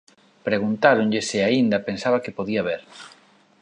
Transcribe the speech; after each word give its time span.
Preguntáronlle 0.47 1.21
se 1.29 1.37
aínda 1.49 1.85
pensaba 1.87 2.23
que 2.23 2.35
podía 2.37 2.65
“ver”. 2.69 2.81